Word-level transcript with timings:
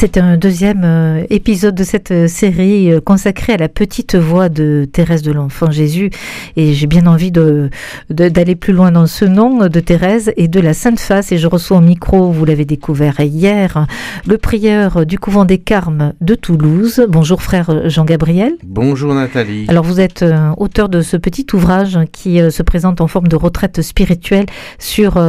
C'est 0.00 0.16
un 0.16 0.36
deuxième 0.36 0.84
euh, 0.84 1.24
épisode 1.28 1.74
de 1.74 1.82
cette 1.82 2.12
euh, 2.12 2.28
série 2.28 2.92
euh, 2.92 3.00
consacrée 3.00 3.54
à 3.54 3.56
la 3.56 3.68
petite 3.68 4.14
voix 4.14 4.48
de 4.48 4.86
Thérèse 4.92 5.22
de 5.22 5.32
l'Enfant 5.32 5.72
Jésus. 5.72 6.10
Et 6.54 6.72
j'ai 6.72 6.86
bien 6.86 7.08
envie 7.08 7.32
de, 7.32 7.68
d'aller 8.08 8.54
plus 8.54 8.72
loin 8.72 8.92
dans 8.92 9.08
ce 9.08 9.24
nom 9.24 9.66
de 9.66 9.80
Thérèse 9.80 10.30
et 10.36 10.46
de 10.46 10.60
la 10.60 10.72
Sainte 10.72 11.00
Face. 11.00 11.32
Et 11.32 11.38
je 11.38 11.48
reçois 11.48 11.78
au 11.78 11.80
micro, 11.80 12.30
vous 12.30 12.44
l'avez 12.44 12.64
découvert 12.64 13.18
hier, 13.18 13.88
le 14.24 14.38
prieur 14.38 15.04
du 15.04 15.18
couvent 15.18 15.44
des 15.44 15.58
Carmes 15.58 16.12
de 16.20 16.36
Toulouse. 16.36 17.04
Bonjour 17.08 17.42
frère 17.42 17.88
Jean-Gabriel. 17.88 18.52
Bonjour 18.64 19.14
Nathalie. 19.14 19.64
Alors 19.66 19.82
vous 19.82 19.98
êtes 19.98 20.24
auteur 20.58 20.88
de 20.88 21.00
ce 21.00 21.16
petit 21.16 21.46
ouvrage 21.54 21.98
qui 22.12 22.38
se 22.52 22.62
présente 22.62 23.00
en 23.00 23.08
forme 23.08 23.26
de 23.26 23.34
retraite 23.34 23.82
spirituelle 23.82 24.46
sur 24.78 25.20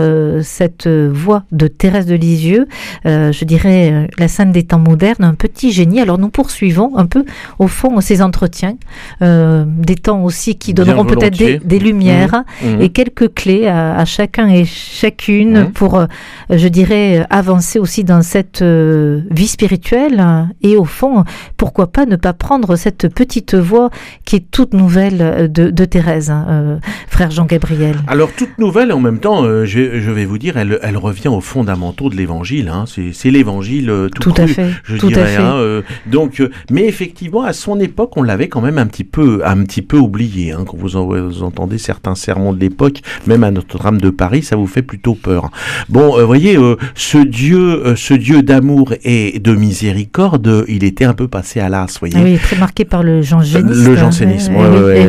cette 0.44 0.88
voix 0.88 1.44
de 1.52 1.66
Thérèse 1.66 2.06
de 2.06 2.14
Lisieux. 2.14 2.68
je 3.06 3.46
dirais 3.46 4.08
la 4.20 4.28
Sainte 4.28 4.59
des 4.60 4.66
temps 4.66 4.80
modernes, 4.80 5.24
un 5.24 5.36
petit 5.36 5.72
génie. 5.72 6.02
Alors 6.02 6.18
nous 6.18 6.30
poursuivons 6.30 6.98
un 6.98 7.06
peu 7.06 7.24
au 7.60 7.68
fond 7.68 8.02
ces 8.02 8.22
entretiens, 8.22 8.76
euh, 9.22 9.64
des 9.66 9.96
temps 9.96 10.24
aussi 10.24 10.58
qui 10.58 10.74
donneront 10.74 11.06
peut-être 11.06 11.38
des, 11.38 11.80
lumières 11.80 12.44
mmh. 12.62 12.68
Mmh. 12.68 12.82
et 12.82 12.90
quelques 12.90 13.34
clés 13.34 13.68
à, 13.68 14.04
chacun 14.04 14.50
et 14.50 14.66
chacune 14.66 15.62
mmh. 15.62 15.72
pour, 15.72 15.96
euh, 15.96 16.08
je 16.50 16.68
dirais, 16.68 17.26
avancer 17.30 17.80
aussi 17.80 18.04
dans 18.04 18.22
cette 18.22 18.62
euh, 18.62 19.22
vie 19.32 19.48
spirituelle 19.48 20.22
et 20.62 20.76
au 20.76 20.84
fond, 20.84 21.24
pourquoi 21.56 21.88
pas 21.88 22.06
ne 22.06 22.18
pas 22.18 22.34
prendre 22.34 22.76
cette 22.76 23.08
petite 23.08 23.56
voix 23.56 23.90
qui 24.26 24.36
est 24.36 24.52
toute 24.52 24.74
nouvelle 24.74 25.50
de, 25.50 25.86
Thérèse, 25.86 26.30
hein, 26.30 26.80
frère 27.08 27.32
Jean-Gabriel. 27.32 27.96
Alors 28.08 28.30
toute 28.34 28.58
nouvelle 28.60 28.92
en 28.92 29.00
même 29.00 29.20
temps, 29.20 29.44
je, 29.66 30.12
vais 30.12 30.26
vous 30.26 30.38
dire, 30.38 30.58
elle, 30.58 30.78
elle 30.84 30.98
revient 30.98 31.30
aux 31.30 31.42
fondamentaux 31.42 32.10
de 32.10 32.16
l'évangile. 32.16 32.68
Hein. 32.68 32.84
C'est 32.88 33.32
l'évangile 33.32 34.10
tout, 34.14 34.32
tout 34.32 34.42
à 34.42 34.46
fait, 34.54 34.72
je 34.84 34.96
dirais. 34.98 35.36
Hein, 35.36 35.56
euh, 35.58 35.82
donc, 36.06 36.40
euh, 36.40 36.50
mais 36.72 36.86
effectivement, 36.86 37.44
à 37.44 37.54
son 37.54 37.80
époque, 37.80 38.18
on 38.18 38.24
l'avait 38.24 38.48
quand 38.48 38.62
même 38.62 38.78
un 38.78 38.86
petit 38.86 39.04
peu, 39.04 39.42
un 39.46 39.64
petit 39.64 39.82
peu 39.82 39.98
oublié. 39.98 40.52
Hein, 40.52 40.66
quand 40.66 40.78
vous, 40.78 40.96
entendez 41.44 41.78
certains 41.78 42.16
sermons 42.16 42.54
de 42.54 42.60
l'époque, 42.60 43.02
même 43.28 43.44
à 43.44 43.52
Notre-Dame 43.52 44.00
de 44.00 44.10
Paris, 44.10 44.44
ça 44.44 44.56
vous 44.56 44.68
fait 44.68 44.82
plutôt 44.82 45.16
peur. 45.16 45.50
Bon, 45.88 46.12
vous 46.12 46.20
euh, 46.20 46.26
voyez, 46.26 46.58
ce 46.96 47.18
Dieu, 47.18 47.96
ce 47.96 48.14
Dieu 48.14 48.42
d'amour 48.42 48.94
et 49.04 49.40
de 49.40 49.54
miséricorde, 49.54 50.66
il 50.68 50.84
était 50.84 51.06
un 51.06 51.14
peu 51.14 51.28
passé 51.28 51.60
à 51.60 51.70
l'as, 51.70 51.98
voyez. 52.00 52.18
Oui, 52.22 52.38
très 52.38 52.58
marqué 52.58 52.86
par 52.86 53.04
le 53.04 53.22
jansénisme. 53.22 53.90
Le 53.90 53.96
jansénisme, 53.96 54.54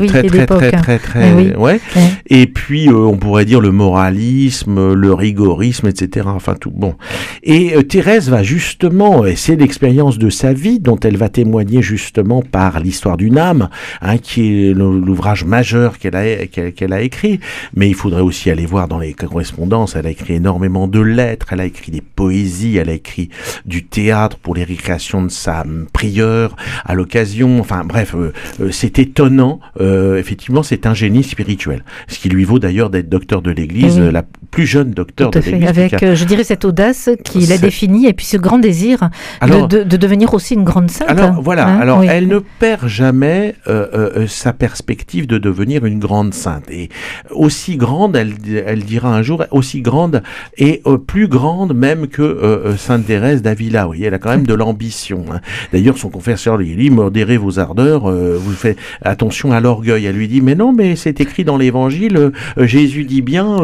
très, 0.06 0.22
très, 0.22 0.46
très, 0.46 0.72
très, 0.72 0.98
très, 0.98 1.56
ouais. 1.56 1.80
Et 2.26 2.46
puis, 2.46 2.88
on 2.88 3.16
pourrait 3.16 3.44
dire 3.44 3.60
le 3.60 3.72
moralisme, 3.72 4.94
le 4.94 5.14
rigorisme, 5.14 5.88
etc. 5.88 6.26
Enfin, 6.28 6.54
tout 6.54 6.70
bon. 6.70 6.94
Et 7.42 7.74
Thérèse 7.84 8.28
va 8.28 8.42
justement 8.42 9.24
et 9.30 9.36
c'est 9.36 9.54
l'expérience 9.54 10.18
de 10.18 10.28
sa 10.28 10.52
vie 10.52 10.80
dont 10.80 10.98
elle 10.98 11.16
va 11.16 11.28
témoigner 11.28 11.82
justement 11.82 12.42
par 12.42 12.80
l'histoire 12.80 13.16
d'une 13.16 13.38
âme, 13.38 13.68
hein, 14.02 14.18
qui 14.18 14.70
est 14.70 14.74
l'ouvrage 14.74 15.44
majeur 15.44 15.98
qu'elle 15.98 16.16
a, 16.16 16.46
qu'elle 16.46 16.92
a 16.92 17.00
écrit. 17.00 17.38
Mais 17.76 17.88
il 17.88 17.94
faudrait 17.94 18.22
aussi 18.22 18.50
aller 18.50 18.66
voir 18.66 18.88
dans 18.88 18.98
les 18.98 19.14
correspondances. 19.14 19.94
Elle 19.94 20.06
a 20.06 20.10
écrit 20.10 20.34
énormément 20.34 20.88
de 20.88 21.00
lettres, 21.00 21.52
elle 21.52 21.60
a 21.60 21.64
écrit 21.64 21.92
des 21.92 22.00
poésies, 22.00 22.76
elle 22.76 22.90
a 22.90 22.94
écrit 22.94 23.30
du 23.66 23.84
théâtre 23.84 24.36
pour 24.36 24.56
les 24.56 24.64
récréations 24.64 25.22
de 25.22 25.28
sa 25.28 25.64
prieure 25.92 26.56
à 26.84 26.94
l'occasion. 26.94 27.60
Enfin 27.60 27.84
bref, 27.84 28.16
euh, 28.16 28.32
euh, 28.60 28.72
c'est 28.72 28.98
étonnant. 28.98 29.60
Euh, 29.80 30.18
effectivement, 30.18 30.64
c'est 30.64 30.86
un 30.86 30.94
génie 30.94 31.22
spirituel, 31.22 31.84
ce 32.08 32.18
qui 32.18 32.30
lui 32.30 32.42
vaut 32.42 32.58
d'ailleurs 32.58 32.90
d'être 32.90 33.08
docteur 33.08 33.42
de 33.42 33.52
l'Église, 33.52 33.96
la 33.98 34.24
plus 34.50 34.66
jeune 34.66 34.90
docteur 34.90 35.30
de 35.30 35.38
l'Église. 35.38 35.68
Avec, 35.68 36.14
je 36.14 36.24
dirais, 36.24 36.42
cette 36.42 36.64
audace 36.64 37.10
qu'il 37.24 37.52
a 37.52 37.58
définie 37.58 38.06
et 38.06 38.12
puis 38.12 38.26
ce 38.26 38.36
grand 38.36 38.58
désir 38.58 39.08
alors, 39.40 39.68
de, 39.68 39.82
devenir 39.82 40.34
aussi 40.34 40.54
une 40.54 40.64
grande 40.64 40.90
sainte. 40.90 41.08
Alors 41.10 41.40
voilà, 41.42 41.66
hein, 41.66 41.80
alors 41.80 42.04
elle 42.04 42.28
ne 42.28 42.38
perd 42.38 42.86
jamais 42.88 43.54
euh, 43.68 43.86
euh, 43.94 44.26
sa 44.26 44.52
perspective 44.52 45.26
de 45.26 45.38
devenir 45.38 45.84
une 45.84 45.98
grande 45.98 46.34
sainte. 46.34 46.70
Et 46.70 46.88
aussi 47.30 47.76
grande, 47.76 48.16
elle, 48.16 48.34
elle 48.66 48.84
dira 48.84 49.14
un 49.14 49.22
jour, 49.22 49.44
aussi 49.50 49.80
grande 49.80 50.22
et 50.58 50.82
euh, 50.86 50.98
plus 50.98 51.28
grande 51.28 51.74
même 51.74 52.06
que 52.08 52.74
Sainte 52.76 53.06
Thérèse 53.06 53.42
d'Avila. 53.42 53.82
Vous 53.82 53.88
voyez, 53.88 54.06
elle 54.06 54.14
a 54.14 54.18
quand 54.18 54.30
même 54.30 54.46
de 54.46 54.54
l'ambition. 54.54 55.24
Hein. 55.32 55.40
D'ailleurs, 55.72 55.98
son 55.98 56.10
confesseur 56.10 56.56
lui 56.56 56.74
dit, 56.76 56.90
modérez 56.90 57.36
vos 57.36 57.58
ardeurs, 57.58 58.10
vous 58.10 58.52
faites 58.52 58.78
attention 59.02 59.52
à 59.52 59.60
l'orgueil. 59.60 60.06
Elle 60.06 60.16
lui 60.16 60.28
dit, 60.28 60.40
mais 60.40 60.54
non, 60.54 60.72
mais 60.72 60.96
c'est 60.96 61.20
écrit 61.20 61.44
dans 61.44 61.56
l'Évangile, 61.56 62.32
Jésus 62.56 63.04
dit 63.04 63.22
bien, 63.22 63.58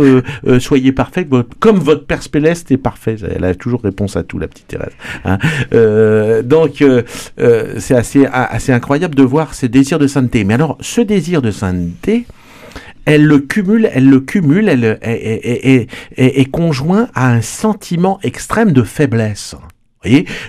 soyez 0.58 0.92
parfait, 0.92 1.26
comme 1.60 1.78
votre 1.78 2.06
Père 2.06 2.22
céleste 2.22 2.70
est 2.70 2.76
parfait. 2.76 3.16
Elle 3.34 3.44
a 3.44 3.54
toujours 3.54 3.82
réponse 3.82 4.16
à 4.16 4.22
tout, 4.22 4.38
la 4.38 4.48
petite 4.48 4.68
Thérèse. 4.68 4.92
Hein. 5.24 5.38
Euh, 5.72 6.42
donc 6.42 6.82
euh, 6.82 7.02
euh, 7.38 7.74
c'est 7.78 7.94
assez, 7.94 8.26
assez 8.26 8.72
incroyable 8.72 9.14
de 9.14 9.22
voir 9.22 9.54
ce 9.54 9.66
désir 9.66 9.98
de 9.98 10.06
sainteté. 10.06 10.44
Mais 10.44 10.54
alors 10.54 10.76
ce 10.80 11.00
désir 11.00 11.42
de 11.42 11.50
sainteté, 11.50 12.26
elle 13.04 13.24
le 13.24 13.38
cumule, 13.38 13.88
elle 13.92 14.08
le 14.08 14.20
cumule, 14.20 14.68
elle 14.68 14.98
est, 15.02 16.50
conjoint 16.50 17.08
à 17.14 17.30
un 17.30 17.42
sentiment 17.42 18.18
extrême 18.22 18.72
de 18.72 18.82
faiblesse 18.82 19.54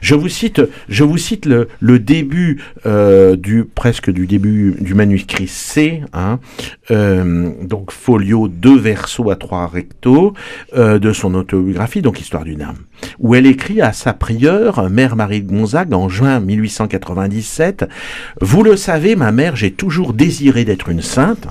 je 0.01 0.16
vous 0.16 0.29
cite, 0.29 0.62
je 0.90 1.03
vous 1.03 1.18
cite 1.18 1.45
le, 1.45 2.00
début 2.00 2.62
euh, 2.85 3.35
du 3.35 3.63
presque 3.63 4.09
du 4.09 4.28
début 4.28 4.75
du 4.79 4.94
manuscrit 4.94 5.47
C, 5.47 6.01
hein, 6.13 6.40
euh, 6.91 7.51
donc 7.62 7.91
folio 7.91 8.47
deux 8.47 8.78
versos 8.78 9.29
à 9.29 9.35
trois 9.35 9.68
rectos 9.68 10.34
euh, 10.75 11.00
de 11.00 11.12
son 11.13 11.34
autobiographie, 11.35 12.01
donc 12.01 12.19
Histoire 12.19 12.44
d'une 12.44 12.62
âme, 12.62 12.78
où 13.19 13.35
elle 13.35 13.45
écrit 13.45 13.81
à 13.81 13.94
sa 13.94 14.13
prieure, 14.13 14.90
Mère 14.90 15.16
Marie 15.16 15.41
de 15.41 15.50
Gonzague, 15.50 15.94
en 15.94 16.09
juin 16.09 16.39
1897, 16.39 17.85
Vous 18.41 18.63
le 18.63 18.75
savez, 18.75 19.16
ma 19.16 19.31
mère, 19.31 19.56
j'ai 19.56 19.72
toujours 19.72 20.13
désiré 20.13 20.66
d'être 20.66 20.89
une 20.89 21.01
sainte. 21.01 21.47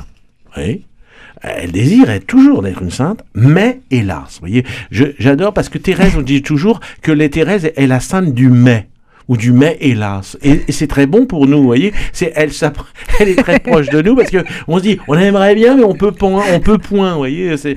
Elle 1.47 1.73
désirait 1.73 2.21
toujours 2.21 2.63
d'être 2.63 2.83
une 2.83 2.91
sainte, 2.91 3.25
mais 3.35 3.81
hélas, 3.91 4.35
vous 4.35 4.41
voyez, 4.41 4.65
j'adore 4.91 5.53
parce 5.53 5.69
que 5.69 5.79
Thérèse, 5.79 6.15
on 6.17 6.23
dit 6.23 6.43
toujours 6.43 6.81
que 7.03 7.13
les 7.13 7.31
Thérèse 7.31 7.71
est 7.77 7.87
la 7.87 8.01
sainte 8.01 8.35
du 8.35 8.49
mais 8.49 8.89
ou 9.29 9.37
du 9.37 9.53
mais 9.53 9.77
hélas. 9.81 10.37
Et, 10.43 10.61
c'est 10.69 10.87
très 10.87 11.07
bon 11.07 11.27
pour 11.27 11.47
nous, 11.47 11.59
vous 11.59 11.65
voyez. 11.65 11.93
C'est 12.13 12.33
elle, 12.37 12.51
elle 13.21 13.29
est 13.29 13.43
très 13.43 13.59
proche 13.59 13.89
de 13.89 14.03
nous 14.03 14.15
parce 14.15 14.31
que 14.31 14.45
on 14.69 14.79
se 14.79 14.83
dit, 14.83 14.99
on 15.09 15.15
aimerait 15.19 15.55
bien, 15.55 15.77
mais 15.77 15.85
on 15.85 15.95
peut 15.95 16.13
point, 16.13 16.45
on 16.53 16.61
peut 16.61 16.79
point, 16.79 17.13
vous 17.13 17.19
voyez. 17.19 17.57
C'est, 17.57 17.77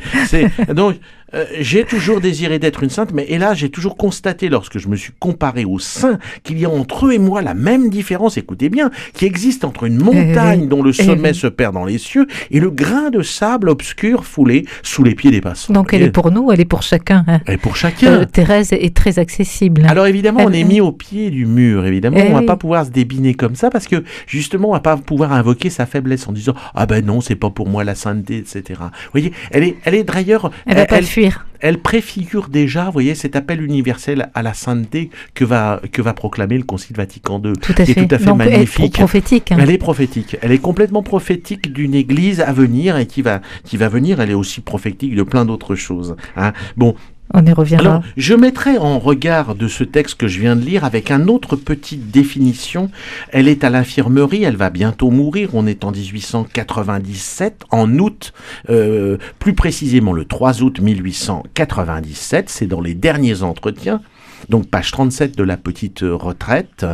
donc 0.74 0.96
euh, 1.34 1.46
j'ai 1.60 1.84
toujours 1.84 2.22
désiré 2.22 2.60
d'être 2.60 2.84
une 2.84 2.90
sainte, 2.90 3.12
mais 3.14 3.26
hélas, 3.30 3.58
j'ai 3.58 3.70
toujours 3.70 3.98
constaté, 3.98 4.50
lorsque 4.50 4.80
je 4.80 4.88
me 4.88 4.96
suis 4.96 5.14
comparé 5.20 5.66
aux 5.66 5.80
saints, 5.80 6.20
qu'il 6.44 6.60
y 6.60 6.66
a 6.66 6.70
entre 6.70 7.08
eux 7.08 7.14
et 7.14 7.20
moi 7.20 7.42
la 7.42 7.54
même 7.54 7.90
différence, 7.90 8.38
écoutez 8.38 8.70
bien, 8.70 8.90
qui 9.14 9.26
existe 9.26 9.66
entre 9.66 9.86
une 9.86 9.98
montagne 9.98 10.68
dont 10.68 10.82
le 10.82 10.94
sommet 10.94 11.34
se 11.34 11.48
perd 11.48 11.74
dans 11.74 11.86
les 11.86 11.98
cieux 11.98 12.28
et 12.52 12.60
le 12.60 12.70
grain 12.70 13.10
de 13.10 13.22
sable 13.22 13.70
obscur 13.70 14.26
foulé 14.26 14.66
sous 14.84 15.04
les 15.04 15.16
pieds 15.16 15.32
des 15.32 15.42
passants. 15.42 15.74
Donc 15.74 15.94
elle 15.94 16.04
est 16.04 16.12
pour 16.12 16.32
nous, 16.32 16.52
elle 16.52 16.60
est 16.60 16.66
pour 16.66 16.84
chacun. 16.84 17.24
Hein. 17.28 17.40
Elle 17.46 17.56
est 17.56 17.58
pour 17.58 17.76
chacun. 17.76 18.22
Euh, 18.22 18.26
Thérèse 18.26 18.74
est 18.74 18.96
très 18.96 19.20
accessible. 19.20 19.86
Alors 19.88 20.08
évidemment, 20.08 20.42
on 20.44 20.52
est 20.52 20.64
mis 20.64 20.82
au 20.82 20.92
pied 20.92 21.30
du 21.30 21.46
mur, 21.46 21.86
évidemment. 21.86 22.18
on 22.20 22.34
va 22.34 22.42
pas 22.42 22.58
pouvoir 22.58 22.86
se 22.86 22.92
débiner 22.92 23.34
comme 23.34 23.56
ça 23.56 23.70
parce 23.70 23.88
que 23.88 24.04
justement, 24.28 24.70
on 24.70 24.74
va 24.74 24.80
pas 24.80 24.98
pouvoir 24.98 25.34
invoquer 25.34 25.70
sa 25.70 25.86
faiblesse 25.86 26.28
en 26.28 26.32
disant 26.32 26.54
Ah 26.74 26.86
ben 26.86 27.06
non, 27.06 27.22
c'est 27.22 27.36
pas 27.36 27.50
pour 27.50 27.68
moi 27.68 27.84
la 27.84 27.96
sainteté, 27.96 28.38
etc. 28.38 28.80
Vous 28.80 29.12
voyez, 29.12 29.32
elle 29.52 29.64
est, 29.64 29.78
elle 29.84 29.96
est 29.96 30.04
d'ailleurs. 30.04 30.52
Elle, 30.66 30.88
pas 30.88 31.02
fuir 31.20 31.46
elle 31.60 31.80
préfigure 31.80 32.48
déjà, 32.48 32.86
vous 32.86 32.94
voyez, 32.94 33.16
cet 33.16 33.36
appel 33.36 33.62
universel 33.62 34.30
à 34.34 34.42
la 34.42 34.54
sainteté 34.54 35.10
que 35.34 35.44
va, 35.44 35.82
que 35.92 36.02
va 36.02 36.14
proclamer 36.14 36.58
le 36.58 36.64
Concile 36.64 36.96
Vatican 36.96 37.42
II. 37.44 37.54
Tout 37.54 37.74
à 37.78 37.86
fait. 37.86 37.92
Est 37.92 38.08
tout 38.08 38.16
à 38.16 38.18
fait 38.18 38.34
magnifique. 38.34 38.80
Elle 38.80 38.86
est 38.86 38.90
prophétique. 38.92 39.52
Hein. 39.52 39.58
Elle 39.60 39.70
est 39.70 39.78
prophétique. 39.78 40.38
Elle 40.42 40.52
est 40.52 40.60
complètement 40.60 41.04
prophétique 41.04 41.74
d'une 41.74 41.96
Église 41.96 42.40
à 42.40 42.54
venir 42.54 42.98
et 42.98 43.08
qui 43.08 43.22
va, 43.22 43.42
qui 43.66 43.78
va 43.78 43.90
venir. 43.90 44.22
Elle 44.22 44.32
est 44.32 44.36
aussi 44.36 44.62
prophétique 44.62 45.16
de 45.16 45.24
plein 45.24 45.46
d'autres 45.46 45.76
choses. 45.76 46.16
Hein. 46.38 46.54
Bon, 46.78 46.96
Alors, 47.80 48.02
je 48.18 48.34
mettrai 48.34 48.78
en 48.78 48.98
regard 48.98 49.54
de 49.54 49.68
ce 49.68 49.84
texte 49.84 50.16
que 50.16 50.28
je 50.28 50.40
viens 50.40 50.56
de 50.56 50.66
lire 50.66 50.84
avec 50.84 51.12
un 51.12 51.28
autre 51.28 51.56
petite 51.56 52.10
définition. 52.10 52.90
Elle 53.30 53.48
est 53.48 53.64
à 53.64 53.70
l'infirmerie, 53.70 54.44
elle 54.44 54.56
va 54.56 54.72
bientôt 54.72 55.12
mourir. 55.12 55.52
On 55.54 55.68
est 55.68 55.84
en 55.84 55.92
1897, 55.92 57.66
en 57.70 58.00
août, 58.00 58.34
euh, 58.70 59.18
plus 59.38 59.54
précisément 59.54 60.14
le 60.14 60.26
3 60.26 60.64
août 60.64 60.80
1897. 60.80 62.50
C'est 62.50 62.68
dans 62.68 62.82
les 62.82 62.96
derniers 62.96 63.44
entretiens 63.44 64.02
donc 64.48 64.68
page 64.68 64.92
37 64.92 65.38
de 65.38 65.44
la 65.44 65.58
petite 65.58 66.00
retraite, 66.02 66.86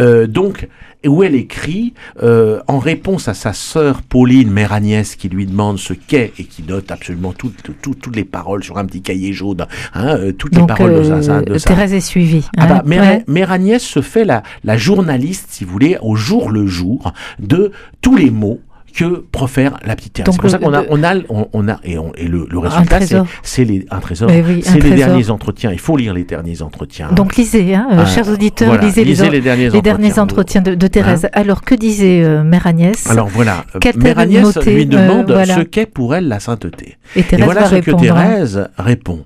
euh, 0.00 0.26
donc 0.26 0.68
où 1.06 1.22
elle 1.22 1.34
écrit 1.34 1.94
euh, 2.22 2.60
en 2.66 2.78
réponse 2.78 3.28
à 3.28 3.34
sa 3.34 3.52
sœur 3.52 4.02
Pauline, 4.02 4.50
mère 4.50 4.72
Agnès, 4.72 5.16
qui 5.16 5.28
lui 5.28 5.46
demande 5.46 5.78
ce 5.78 5.94
qu'est 5.94 6.32
et 6.38 6.44
qui 6.44 6.62
note 6.62 6.90
absolument 6.90 7.32
toutes, 7.32 7.70
toutes, 7.80 8.14
les 8.14 8.24
paroles 8.24 8.62
sur 8.62 8.78
un 8.78 8.84
petit 8.84 9.00
cahier 9.00 9.32
jaune, 9.32 9.66
hein, 9.94 10.16
euh, 10.16 10.32
toutes 10.32 10.56
les 10.56 10.66
paroles 10.66 10.94
de, 10.94 11.22
sa, 11.22 11.40
de 11.40 11.58
Thérèse 11.58 11.94
est 11.94 12.00
suivie. 12.00 12.46
Ah 12.56 12.66
bah, 12.66 12.82
hein, 12.84 13.20
mère, 13.26 13.52
Agnès 13.52 13.82
se 13.82 14.02
fait 14.02 14.24
la, 14.24 14.42
la 14.64 14.76
journaliste, 14.76 15.46
si 15.50 15.64
vous 15.64 15.72
voulez, 15.72 15.96
au 16.02 16.16
jour 16.16 16.50
le 16.50 16.66
jour 16.66 17.12
de 17.38 17.72
tous 18.02 18.16
les 18.16 18.30
mots 18.30 18.60
que 18.92 19.24
profère 19.32 19.78
la 19.84 19.96
petite 19.96 20.12
Thérèse. 20.14 20.26
Donc, 20.26 20.34
C'est 20.34 20.40
pour 20.40 20.50
ça 20.50 20.58
qu'on 20.58 20.72
a, 20.74 20.82
on 20.90 21.02
a, 21.02 21.14
on, 21.28 21.48
on 21.52 21.68
a, 21.68 21.78
et, 21.84 21.98
on- 21.98 22.12
et 22.16 22.26
le, 22.26 22.46
le 22.50 22.58
résultat, 22.58 22.98
c'est, 23.42 23.64
les, 23.64 23.86
un 23.90 23.98
trésor. 24.00 24.30
Oui, 24.30 24.62
c'est 24.64 24.80
les 24.82 24.90
derniers 24.94 25.30
entretiens. 25.30 25.70
Il 25.72 25.78
faut 25.78 25.96
lire 25.96 26.14
les 26.14 26.24
derniers 26.24 26.62
entretiens. 26.62 27.08
Donc 27.12 27.36
lisez, 27.36 27.74
hein, 27.74 27.88
euh, 27.92 27.96
Ah, 28.00 28.06
chers 28.06 28.28
auditeurs, 28.28 28.68
voilà, 28.68 28.84
lisez, 28.84 29.04
les, 29.04 29.40
derniers 29.40 29.70
les 29.70 29.82
derniers 29.82 30.18
entretiens 30.18 30.60
de, 30.62 30.74
de 30.74 30.86
Thérèse. 30.86 31.28
Alors 31.32 31.62
que 31.62 31.74
disait 31.74 32.22
euh, 32.24 32.42
Mère 32.42 32.66
Agnès? 32.66 33.06
Alors 33.08 33.28
voilà, 33.28 33.64
euh, 33.74 33.92
Mère 33.96 34.18
Agnès 34.18 34.42
noté, 34.42 34.74
lui 34.74 34.82
euh, 34.82 34.86
demande 34.86 35.30
voilà. 35.30 35.56
ce 35.56 35.60
qu'est 35.60 35.86
pour 35.86 36.14
elle 36.14 36.28
la 36.28 36.40
sainteté. 36.40 36.96
Et 37.16 37.22
voilà 37.38 37.60
va 37.62 37.66
ce 37.66 37.70
que 37.70 37.74
répondre. 37.76 38.16
hein. 38.16 38.22
Thérèse 38.24 38.68
répond. 38.78 39.20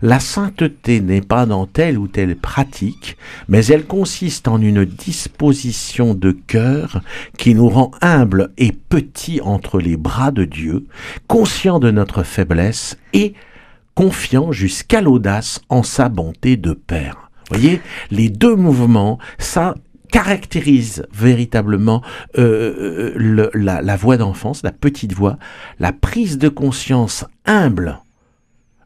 La 0.00 0.20
sainteté 0.20 1.00
n'est 1.00 1.20
pas 1.22 1.46
dans 1.46 1.66
telle 1.66 1.98
ou 1.98 2.08
telle 2.08 2.36
pratique, 2.36 3.16
mais 3.48 3.64
elle 3.66 3.86
consiste 3.86 4.48
en 4.48 4.60
une 4.60 4.84
disposition 4.84 6.14
de 6.14 6.32
cœur 6.32 7.00
qui 7.38 7.54
nous 7.54 7.68
rend 7.68 7.90
humbles 8.00 8.50
et 8.58 8.72
petits 8.72 9.40
entre 9.42 9.80
les 9.80 9.96
bras 9.96 10.30
de 10.30 10.44
Dieu, 10.44 10.86
conscients 11.26 11.78
de 11.78 11.90
notre 11.90 12.22
faiblesse 12.22 12.96
et 13.12 13.34
confiants 13.94 14.52
jusqu'à 14.52 15.00
l'audace 15.00 15.60
en 15.68 15.82
sa 15.82 16.08
bonté 16.08 16.56
de 16.56 16.72
Père. 16.72 17.30
Voyez, 17.50 17.80
les 18.10 18.28
deux 18.30 18.56
mouvements, 18.56 19.18
ça 19.38 19.74
caractérise 20.10 21.06
véritablement 21.12 22.02
euh, 22.38 23.12
le- 23.16 23.50
la, 23.54 23.82
la 23.82 23.96
voix 23.96 24.16
d'enfance, 24.16 24.62
la 24.62 24.72
petite 24.72 25.14
voix, 25.14 25.38
la 25.80 25.92
prise 25.92 26.38
de 26.38 26.48
conscience 26.48 27.24
humble 27.46 27.98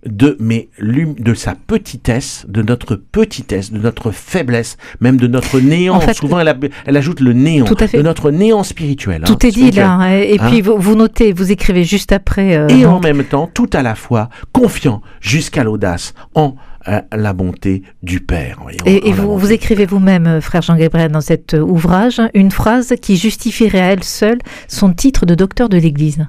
de, 0.07 0.37
mais 0.41 0.69
de 0.81 1.35
sa 1.35 1.55
petitesse, 1.55 2.45
de 2.49 2.63
notre 2.63 2.97
petitesse, 2.97 3.73
de 3.73 3.79
notre 3.79 4.11
faiblesse, 4.11 4.77
même 5.01 5.17
de 5.17 5.27
notre 5.27 5.61
néant. 5.61 5.97
En 5.97 6.01
fait, 6.01 6.15
Souvent, 6.15 6.39
elle, 6.41 6.49
a- 6.49 6.57
elle 6.87 6.97
ajoute 6.97 7.21
le 7.21 7.33
néant, 7.33 7.65
Tout 7.67 7.77
à 7.81 7.87
fait. 7.89 7.99
de 7.99 8.03
notre 8.03 8.31
néant 8.31 8.63
spirituel. 8.63 9.23
hein, 9.23 9.27
Tout 9.27 9.47
est 9.47 9.51
dit 9.51 9.71
là. 9.71 9.93
hein, 9.93 10.11
Et 10.13 10.39
Hein 10.41 10.49
puis 10.49 10.61
vous, 10.61 10.77
vous 10.79 10.95
notez, 10.95 11.33
vous 11.33 11.51
écrivez 11.53 11.85
juste 11.85 12.13
après. 12.13 12.57
euh, 12.57 12.69
Et 12.69 12.87
en 12.87 13.01
même 13.01 13.25
temps, 13.25 13.51
tout 13.53 13.71
à 13.73 13.83
la 13.83 13.95
fois, 13.95 14.29
confiant 14.53 15.03
jusqu'à 15.21 15.65
l'audace 15.65 16.15
en 16.35 16.55
euh, 16.89 17.01
la 17.13 17.33
bonté 17.33 17.83
du 18.05 18.21
Père. 18.21 18.61
en- 18.65 18.69
Et, 18.69 18.77
en 18.83 18.85
et 19.07 19.11
la 19.11 19.17
vous, 19.17 19.37
vous 19.37 19.51
écrivez 19.51 19.87
vous-même, 19.87 20.27
euh, 20.29 20.41
frère 20.41 20.63
Jean-Gabriel, 20.63 21.11
dans 21.11 21.21
cet 21.21 21.57
ouvrage, 21.61 22.21
une 22.33 22.53
phrase 22.53 22.95
qui 23.03 23.17
justifierait 23.17 23.81
à 23.81 23.93
elle 23.93 24.05
seule 24.05 24.39
son 24.69 24.93
titre 24.93 25.27
de 25.27 25.35
docteur 25.35 25.69
de 25.69 25.77
l'Église. 25.79 26.25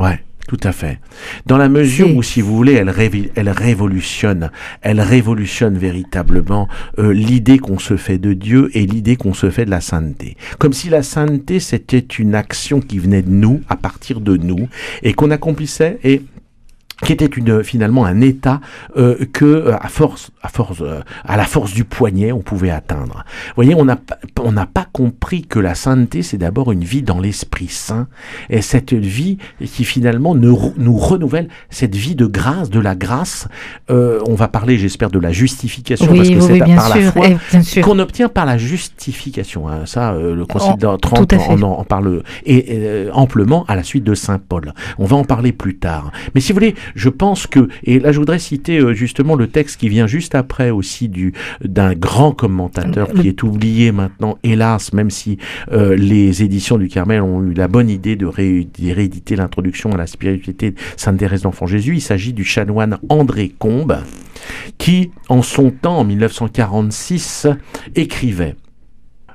Ouais, 0.00 0.18
tout 0.50 0.58
à 0.64 0.72
fait. 0.72 0.98
Dans 1.46 1.58
la 1.58 1.68
mesure 1.68 2.12
où, 2.16 2.24
si 2.24 2.40
vous 2.40 2.56
voulez, 2.56 2.72
elle, 2.72 2.90
révi- 2.90 3.30
elle 3.36 3.50
révolutionne, 3.50 4.50
elle 4.82 5.00
révolutionne 5.00 5.78
véritablement 5.78 6.66
euh, 6.98 7.12
l'idée 7.12 7.60
qu'on 7.60 7.78
se 7.78 7.96
fait 7.96 8.18
de 8.18 8.32
Dieu 8.32 8.68
et 8.74 8.84
l'idée 8.84 9.14
qu'on 9.14 9.32
se 9.32 9.48
fait 9.48 9.64
de 9.64 9.70
la 9.70 9.80
sainteté. 9.80 10.36
Comme 10.58 10.72
si 10.72 10.88
la 10.88 11.04
sainteté, 11.04 11.60
c'était 11.60 12.00
une 12.00 12.34
action 12.34 12.80
qui 12.80 12.98
venait 12.98 13.22
de 13.22 13.30
nous, 13.30 13.60
à 13.68 13.76
partir 13.76 14.20
de 14.20 14.36
nous, 14.36 14.68
et 15.04 15.12
qu'on 15.14 15.30
accomplissait 15.30 16.00
et 16.02 16.22
qui 17.04 17.12
était 17.12 17.26
une, 17.26 17.62
finalement 17.64 18.04
un 18.04 18.20
état 18.20 18.60
euh, 18.96 19.16
que 19.32 19.44
euh, 19.44 19.76
à 19.80 19.88
force 19.88 20.30
à 20.42 20.48
force 20.48 20.78
euh, 20.82 21.00
à 21.24 21.36
la 21.36 21.44
force 21.44 21.72
du 21.72 21.84
poignet 21.84 22.32
on 22.32 22.40
pouvait 22.40 22.70
atteindre. 22.70 23.24
Vous 23.48 23.54
voyez, 23.56 23.74
on 23.74 23.84
n'a 23.84 23.96
pas- 23.96 24.18
on 24.42 24.52
n'a 24.52 24.66
pas 24.66 24.86
compris 24.92 25.42
que 25.42 25.58
la 25.58 25.74
sainteté 25.74 26.22
c'est 26.22 26.38
d'abord 26.38 26.72
une 26.72 26.84
vie 26.84 27.02
dans 27.02 27.18
l'esprit 27.20 27.68
saint 27.68 28.08
et 28.48 28.62
cette 28.62 28.92
vie 28.92 29.38
qui 29.64 29.84
finalement 29.84 30.34
nous, 30.34 30.72
nous 30.76 30.96
renouvelle 30.96 31.48
cette 31.70 31.94
vie 31.96 32.14
de 32.14 32.26
grâce, 32.26 32.70
de 32.70 32.80
la 32.80 32.94
grâce. 32.94 33.48
Euh, 33.90 34.20
on 34.26 34.34
va 34.34 34.48
parler, 34.48 34.78
j'espère, 34.78 35.10
de 35.10 35.18
la 35.18 35.32
justification 35.32 36.06
parce 36.06 36.28
que 36.28 36.34
oui, 36.34 36.42
c'est 36.42 36.52
oui, 36.62 36.74
par 36.74 36.88
la 36.88 37.10
foi 37.12 37.26
sûr. 37.62 37.82
qu'on 37.84 37.98
obtient 37.98 38.28
par 38.28 38.46
la 38.46 38.58
justification. 38.58 39.68
hein. 39.68 39.86
Ça, 39.86 40.12
euh, 40.12 40.34
le 40.34 40.46
Concile 40.46 40.72
Oh, 40.74 40.76
de 40.76 40.86
à 40.86 41.38
fait. 41.38 41.48
en, 41.48 41.62
en, 41.62 41.78
en 41.80 41.84
parle 41.84 42.22
et, 42.44 42.66
euh, 42.70 43.10
amplement 43.12 43.64
à 43.68 43.76
la 43.76 43.82
suite 43.82 44.04
de 44.04 44.14
Saint 44.14 44.38
Paul. 44.38 44.72
On 44.98 45.04
va 45.06 45.16
en 45.16 45.24
parler 45.24 45.52
plus 45.52 45.76
tard. 45.76 46.12
Mais 46.34 46.40
si 46.40 46.52
vous 46.52 46.56
voulez, 46.56 46.74
je 46.94 47.08
pense 47.08 47.46
que 47.46 47.68
et 47.84 47.98
là, 47.98 48.12
je 48.12 48.18
voudrais 48.18 48.38
citer 48.38 48.78
euh, 48.78 48.92
justement 48.94 49.34
le 49.34 49.46
texte 49.46 49.78
qui 49.80 49.88
vient 49.88 50.06
juste 50.06 50.34
après 50.34 50.70
aussi 50.70 51.08
du 51.08 51.32
d'un 51.62 51.94
grand 51.94 52.32
commentateur 52.32 53.12
qui 53.12 53.28
est 53.28 53.42
oublié 53.42 53.92
maintenant, 53.92 54.38
hélas, 54.42 54.92
même 54.92 55.10
si 55.10 55.38
euh, 55.72 55.96
les 55.96 56.42
éditions 56.42 56.78
du 56.78 56.88
Carmel 56.88 57.22
ont 57.22 57.42
eu 57.42 57.52
la 57.54 57.68
bonne 57.68 57.88
idée 57.90 58.16
de, 58.16 58.26
ré- 58.26 58.68
de 58.78 58.92
rééditer 58.92 59.36
l'introduction 59.36 59.92
à 59.92 59.96
la 59.96 60.06
spiritualité 60.06 60.70
de 60.72 60.76
Sainte 60.96 61.18
Thérèse 61.18 61.42
d'Enfant 61.42 61.66
Jésus. 61.66 61.94
Il 61.96 62.00
s'agit 62.00 62.32
du 62.32 62.44
chanoine 62.44 62.98
André 63.08 63.52
Combe 63.58 63.98
qui, 64.78 65.10
en 65.28 65.42
son 65.42 65.70
temps, 65.70 65.98
en 65.98 66.04
1946, 66.04 67.46
écrivait 67.94 68.56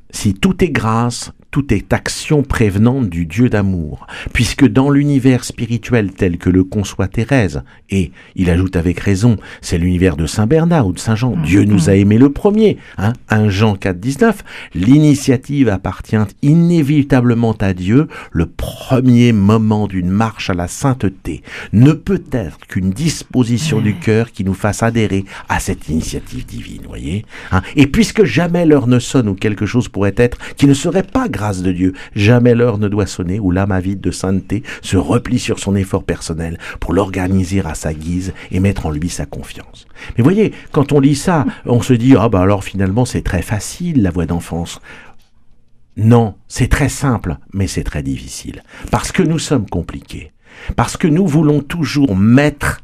Si 0.09 0.33
tout 0.33 0.63
est 0.63 0.69
grâce, 0.69 1.31
tout 1.55 1.73
est 1.73 1.93
action 1.93 2.43
prévenante 2.43 3.09
du 3.09 3.25
Dieu 3.25 3.47
d'amour, 3.47 4.07
puisque 4.33 4.67
dans 4.67 4.89
l'univers 4.89 5.45
spirituel 5.45 6.11
tel 6.11 6.37
que 6.37 6.49
le 6.49 6.65
conçoit 6.65 7.07
Thérèse, 7.07 7.63
et 7.89 8.11
il 8.35 8.49
ajoute 8.49 8.75
avec 8.75 8.99
raison, 8.99 9.37
c'est 9.61 9.77
l'univers 9.77 10.17
de 10.17 10.25
Saint 10.25 10.47
Bernard 10.47 10.87
ou 10.87 10.91
de 10.91 10.99
Saint 10.99 11.15
Jean, 11.15 11.37
Dieu 11.37 11.63
nous 11.63 11.89
a 11.89 11.95
aimés 11.95 12.17
le 12.17 12.29
premier, 12.29 12.75
hein, 12.97 13.13
1 13.29 13.47
Jean 13.47 13.77
4, 13.77 13.97
19, 13.97 14.43
l'initiative 14.73 15.69
appartient 15.69 16.17
inévitablement 16.41 17.55
à 17.61 17.73
Dieu, 17.73 18.09
le 18.33 18.47
premier 18.47 19.31
moment 19.31 19.87
d'une 19.87 20.09
marche 20.09 20.49
à 20.49 20.55
la 20.55 20.67
sainteté 20.67 21.41
ne 21.71 21.93
peut 21.93 22.23
être 22.33 22.67
qu'une 22.67 22.89
disposition 22.89 23.79
du 23.79 23.95
cœur 23.95 24.33
qui 24.33 24.43
nous 24.43 24.55
fasse 24.55 24.83
adhérer 24.83 25.23
à 25.47 25.61
cette 25.61 25.87
initiative 25.87 26.45
divine, 26.45 26.81
voyez 26.85 27.23
hein. 27.53 27.61
Et 27.77 27.87
puisque 27.87 28.25
jamais 28.25 28.65
l'heure 28.65 28.87
ne 28.87 28.99
sonne 28.99 29.29
ou 29.29 29.35
quelque 29.35 29.65
chose 29.65 29.87
pourrait 29.87 30.15
être 30.17 30.37
qui 30.57 30.67
ne 30.67 30.73
serait 30.73 31.01
pas 31.01 31.29
de 31.53 31.71
Dieu, 31.71 31.93
jamais 32.15 32.55
l'heure 32.55 32.77
ne 32.77 32.87
doit 32.87 33.05
sonner 33.05 33.39
où 33.39 33.51
l'âme 33.51 33.71
avide 33.71 34.01
de 34.01 34.11
sainteté 34.11 34.63
se 34.81 34.97
replie 34.97 35.39
sur 35.39 35.59
son 35.59 35.75
effort 35.75 36.03
personnel 36.03 36.57
pour 36.79 36.93
l'organiser 36.93 37.61
à 37.65 37.75
sa 37.75 37.93
guise 37.93 38.33
et 38.51 38.59
mettre 38.59 38.85
en 38.85 38.91
lui 38.91 39.09
sa 39.09 39.25
confiance. 39.25 39.87
Mais 40.17 40.23
voyez, 40.23 40.53
quand 40.71 40.91
on 40.91 40.99
lit 40.99 41.15
ça, 41.15 41.45
on 41.65 41.81
se 41.81 41.93
dit, 41.93 42.15
ah 42.17 42.29
bah 42.29 42.41
alors 42.41 42.63
finalement 42.63 43.05
c'est 43.05 43.21
très 43.21 43.41
facile 43.41 44.01
la 44.01 44.11
voix 44.11 44.25
d'enfance. 44.25 44.79
Non, 45.97 46.35
c'est 46.47 46.67
très 46.67 46.89
simple, 46.89 47.37
mais 47.53 47.67
c'est 47.67 47.83
très 47.83 48.03
difficile. 48.03 48.63
Parce 48.91 49.11
que 49.11 49.23
nous 49.23 49.39
sommes 49.39 49.69
compliqués. 49.69 50.33
Parce 50.75 50.97
que 50.97 51.07
nous 51.07 51.25
voulons 51.25 51.61
toujours 51.61 52.15
mettre 52.15 52.81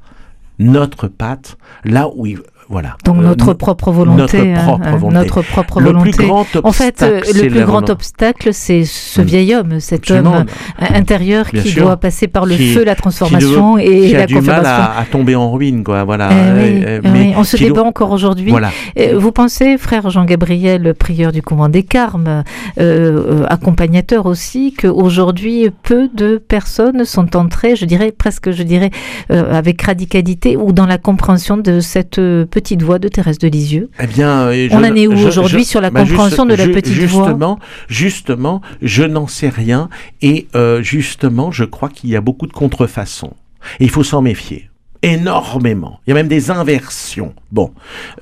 notre 0.60 1.08
patte 1.08 1.58
là 1.84 2.10
où. 2.16 2.28
Voilà. 2.72 2.96
Donc 3.06 3.18
Euh, 3.18 3.22
notre 3.24 3.54
propre 3.54 3.92
volonté, 3.92 4.22
notre 4.22 4.38
hein, 4.60 4.64
propre 4.64 4.88
hein, 4.88 4.96
volonté. 4.98 5.16
notre 5.18 5.42
propre 5.42 5.80
le 5.82 5.86
volonté. 5.88 6.12
plus 6.12 6.26
grand 6.26 6.42
obstacle, 6.42 6.68
en 6.68 6.72
fait, 6.72 7.02
euh, 7.04 7.22
le 7.36 7.50
plus 7.50 7.66
grand 7.66 7.90
obstacle, 7.90 8.54
c'est 8.54 8.86
ce 8.86 9.20
Mm. 9.22 9.24
vieil 9.26 9.56
homme, 9.56 9.80
cet 9.80 10.00
Absolument. 10.02 10.38
homme 10.38 10.46
euh, 10.82 10.86
intérieur 10.96 11.46
Bien 11.52 11.62
qui 11.62 11.70
sûr. 11.70 11.84
doit 11.84 11.98
passer 11.98 12.28
par 12.28 12.46
le 12.46 12.56
Qui- 12.56 12.74
feu, 12.74 12.84
la 12.84 12.96
qui 12.96 13.02
transformation 13.02 13.72
doit- 13.74 13.84
et 13.84 14.08
qui 14.08 14.16
a 14.16 14.20
la 14.20 14.26
du 14.26 14.40
mal 14.42 14.66
à, 14.66 14.98
à 15.00 15.04
tomber 15.06 15.36
en 15.36 15.52
ruine, 15.52 15.84
quoi. 15.84 16.04
Voilà. 16.06 16.30
Eh 16.32 16.36
Euh, 16.36 16.64
oui, 16.64 16.84
eh 17.04 17.10
mais 17.10 17.20
oui, 17.20 17.34
on 17.38 17.44
se 17.44 17.58
qui 17.58 17.64
débat 17.66 17.76
doit- 17.82 17.88
encore 17.88 18.12
aujourd'hui. 18.12 18.50
Voilà. 18.52 18.70
Vous 19.18 19.32
pensez, 19.34 19.78
frère 19.78 20.10
Jean-Gabriel, 20.10 20.94
prieur 20.94 21.32
du 21.34 21.42
couvent 21.42 21.68
des 21.70 21.84
Carmes, 21.84 22.44
euh, 22.80 23.44
accompagnateur 23.50 24.26
aussi, 24.26 24.74
qu'aujourd'hui, 24.74 25.70
peu 25.84 26.10
de 26.14 26.38
personnes 26.38 27.06
sont 27.06 27.36
entrées, 27.36 27.76
je 27.76 27.86
dirais 27.86 28.12
presque, 28.18 28.52
je 28.52 28.64
dirais, 28.64 28.92
euh, 29.32 29.54
avec 29.54 29.82
radicalité 29.82 30.56
ou 30.58 30.72
dans 30.72 30.86
la 30.86 30.98
compréhension 30.98 31.58
de 31.58 31.80
cette 31.80 32.20
euh, 32.20 32.46
petite 32.62 32.82
voix 32.84 33.00
de 33.00 33.08
Thérèse 33.08 33.38
de 33.40 33.48
Lisieux 33.48 33.90
Eh 34.02 34.08
bien, 34.08 34.48
euh, 34.48 34.68
On 34.72 34.78
en 34.84 34.96
est 34.96 35.08
où 35.08 35.14
aujourd'hui 35.14 35.66
sur 35.66 35.82
la 35.82 35.90
bah, 35.90 36.04
juste- 36.04 36.12
compréhension 36.16 36.46
de 36.46 36.54
la 36.54 36.68
petite 36.68 36.94
voix 37.08 37.26
justement, 37.28 37.60
Justement, 37.90 38.62
je 38.82 39.04
n'en 39.04 39.28
sais 39.28 39.50
rien. 39.50 39.90
Et 40.22 40.48
euh, 40.56 40.82
justement, 40.82 41.52
je 41.52 41.64
crois 41.66 41.90
qu'il 41.90 42.10
y 42.10 42.16
a 42.16 42.22
beaucoup 42.22 42.48
de 42.48 42.54
contrefaçons. 42.54 43.34
Et 43.80 43.86
il 43.86 43.90
faut 43.90 44.04
s'en 44.04 44.22
méfier. 44.22 44.70
Énormément. 45.04 46.00
Il 46.06 46.12
y 46.12 46.14
a 46.14 46.16
même 46.16 46.28
des 46.28 46.52
inversions. 46.52 47.34
Bon, 47.52 47.72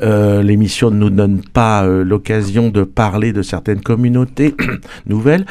euh, 0.02 0.42
l'émission 0.42 0.92
ne 0.92 0.96
nous 0.98 1.10
donne 1.10 1.42
pas 1.42 1.84
euh, 1.86 2.04
l'occasion 2.06 2.70
de 2.70 2.84
parler 2.84 3.34
de 3.34 3.42
certaines 3.42 3.82
communautés 3.82 4.56
nouvelles, 5.06 5.46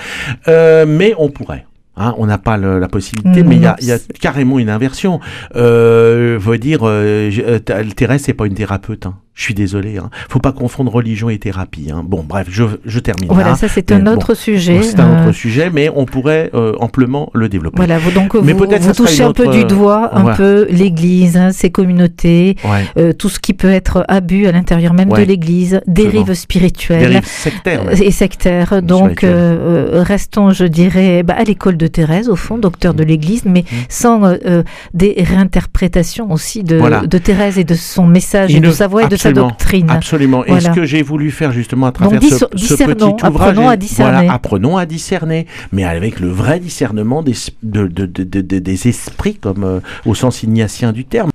euh, 0.48 0.86
mais 0.88 1.14
on 1.18 1.28
pourrait. 1.28 1.66
Hein, 1.98 2.14
on 2.18 2.26
n'a 2.26 2.38
pas 2.38 2.56
le- 2.56 2.78
la 2.78 2.88
possibilité, 2.88 3.42
mais 3.42 3.56
il 3.56 3.62
y 3.62 3.86
y 3.86 3.92
a 3.92 3.98
carrément 4.20 4.58
une 4.58 4.70
inversion. 4.70 5.20
Euh, 5.56 6.38
veut 6.40 6.58
dire, 6.58 6.80
euh, 6.84 7.30
euh, 7.38 7.58
Th- 7.58 7.94
Thérèse, 7.94 8.22
c'est 8.22 8.34
pas 8.34 8.46
une 8.46 8.54
thérapeute. 8.54 9.06
Hein. 9.06 9.16
Je 9.38 9.44
suis 9.44 9.54
désolé. 9.54 9.98
Hein. 9.98 10.10
Faut 10.28 10.40
pas 10.40 10.50
confondre 10.50 10.90
religion 10.92 11.30
et 11.30 11.38
thérapie. 11.38 11.90
Hein. 11.94 12.02
Bon, 12.04 12.24
bref, 12.28 12.48
je, 12.50 12.64
je 12.84 12.98
termine 12.98 13.28
Voilà, 13.30 13.50
là. 13.50 13.54
ça 13.54 13.68
c'est 13.68 13.92
un 13.92 14.00
bon, 14.00 14.14
autre 14.14 14.34
sujet. 14.34 14.78
Bon, 14.78 14.82
C'est 14.82 14.98
un 14.98 15.08
euh, 15.10 15.28
autre 15.28 15.32
sujet, 15.36 15.70
mais 15.72 15.88
on 15.94 16.06
pourrait 16.06 16.50
euh, 16.54 16.72
amplement 16.80 17.30
le 17.34 17.48
développer. 17.48 17.76
Voilà, 17.76 17.98
donc 18.12 18.34
Mais 18.34 18.52
vous, 18.52 18.66
vous 18.68 18.92
touchez 18.92 19.22
un 19.22 19.32
peu 19.32 19.46
du 19.46 19.60
euh, 19.60 19.64
doigt, 19.64 20.10
un 20.12 20.34
peu 20.34 20.66
l'Église, 20.70 21.36
hein, 21.36 21.52
ses 21.52 21.70
communautés, 21.70 22.56
Ouais. 22.64 22.84
euh, 22.98 23.12
tout 23.12 23.28
ce 23.28 23.38
qui 23.38 23.54
peut 23.54 23.70
être 23.70 24.04
abus 24.08 24.48
à 24.48 24.52
l'intérieur 24.52 24.92
même 24.92 25.08
Ouais. 25.12 25.22
de 25.22 25.28
l'Église. 25.28 25.80
Dérive 25.86 26.34
sectaire. 26.34 27.00
euh, 27.00 27.86
ouais. 27.94 28.02
Et 28.06 28.10
sectaires. 28.10 28.82
Donc, 28.82 29.10
Spirituelle. 29.20 29.34
euh, 29.36 29.98
euh, 29.98 30.02
restons, 30.02 30.50
je 30.50 30.64
dirais, 30.64 31.22
bah, 31.22 31.34
à 31.38 31.44
l'école 31.44 31.76
de 31.76 31.86
Thérèse, 31.86 32.28
au 32.28 32.34
fond, 32.34 32.58
docteur 32.58 32.92
de 32.92 33.04
l'Église, 33.04 33.44
mais 33.44 33.62
sans 33.88 34.24
euh, 34.24 34.34
euh, 34.46 34.62
des 34.94 35.14
réinterprétations 35.18 36.32
aussi 36.32 36.64
de, 36.64 36.76
Voilà. 36.76 37.02
de 37.06 37.18
Thérèse 37.18 37.56
et 37.58 37.64
de 37.64 37.74
son 37.74 38.04
message 38.06 38.50
Il 38.50 38.56
et 38.56 38.60
de 38.60 38.70
sa 38.72 38.88
voix 38.88 39.04
et 39.04 39.08
de 39.08 39.16
sa 39.16 39.27
sa 39.28 39.40
doctrine. 39.40 39.90
Absolument. 39.90 40.44
Et 40.44 40.60
ce 40.60 40.70
que 40.70 40.84
j'ai 40.84 41.02
voulu 41.02 41.30
faire 41.30 41.52
justement 41.52 41.86
à 41.86 41.92
travers 41.92 42.22
ce, 42.22 42.44
petit 42.46 43.26
ouvrage, 43.26 43.50
apprenons 43.50 43.68
à 43.68 43.76
discerner. 43.76 44.12
Voilà, 44.12 44.32
apprenons 44.32 44.76
à 44.76 44.86
discerner, 44.86 45.46
mais 45.72 45.84
avec 45.84 46.20
le 46.20 46.28
vrai 46.28 46.60
discernement 46.60 47.22
des, 47.22 47.34
des 47.62 48.88
esprits, 48.88 49.36
comme 49.36 49.64
euh, 49.64 49.80
au 50.06 50.14
sens 50.14 50.42
ignatien 50.42 50.92
du 50.92 51.04
terme. 51.04 51.30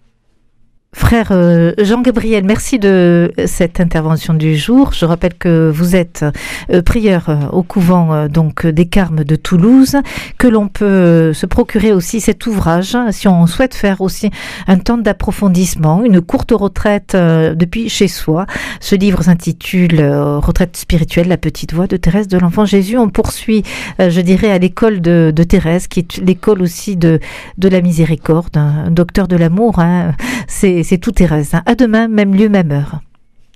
Frère 0.93 1.29
euh, 1.31 1.73
Jean-Gabriel, 1.79 2.43
merci 2.45 2.77
de 2.77 3.31
cette 3.47 3.79
intervention 3.79 4.35
du 4.35 4.55
jour. 4.55 4.93
Je 4.93 5.05
rappelle 5.05 5.33
que 5.33 5.71
vous 5.73 5.95
êtes 5.95 6.23
euh, 6.71 6.83
prieur 6.83 7.29
euh, 7.29 7.47
au 7.51 7.63
couvent 7.63 8.27
donc 8.27 8.67
des 8.67 8.85
Carmes 8.85 9.23
de 9.23 9.35
Toulouse, 9.35 9.95
que 10.37 10.47
l'on 10.47 10.67
peut 10.67 11.33
se 11.33 11.47
procurer 11.47 11.91
aussi 11.91 12.21
cet 12.21 12.45
ouvrage 12.45 12.95
si 13.09 13.27
on 13.27 13.47
souhaite 13.47 13.73
faire 13.73 14.01
aussi 14.01 14.29
un 14.67 14.77
temps 14.77 14.97
d'approfondissement, 14.97 16.03
une 16.03 16.21
courte 16.21 16.51
retraite 16.51 17.15
depuis 17.15 17.89
chez 17.89 18.07
soi. 18.07 18.45
Ce 18.79 18.95
livre 18.95 19.23
s'intitule 19.23 20.01
Retraite 20.03 20.77
spirituelle, 20.77 21.27
la 21.27 21.37
petite 21.37 21.73
voix 21.73 21.87
de 21.87 21.97
Thérèse 21.97 22.27
de 22.27 22.37
l'Enfant 22.37 22.65
Jésus. 22.65 22.97
On 22.97 23.09
poursuit, 23.09 23.63
je 23.99 24.21
dirais, 24.21 24.51
à 24.51 24.59
l'école 24.59 25.01
de, 25.01 25.31
Thérèse, 25.43 25.87
qui 25.87 26.01
est 26.01 26.17
l'école 26.17 26.61
aussi 26.61 26.97
de, 26.97 27.19
la 27.61 27.81
miséricorde, 27.81 28.55
un 28.57 28.91
docteur 28.91 29.27
de 29.27 29.35
l'amour. 29.35 29.79
Hein. 29.79 30.11
C'est, 30.47 30.99
tout 31.01 31.11
Thérèse. 31.11 31.53
Hein. 31.53 31.63
À 31.65 31.75
demain, 31.75 32.07
même 32.07 32.35
lieu, 32.35 32.49
même 32.49 32.71
heure. 32.71 32.99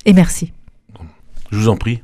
Et 0.06 0.14
merci. 0.14 0.54
Je 1.52 1.58
vous 1.58 1.70
en 1.70 1.78
prie. 1.78 2.02